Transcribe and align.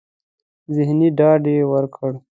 ذهني 0.75 1.09
ډاډ 1.17 1.43
يې 1.53 1.63
ورکړ. 1.73 2.11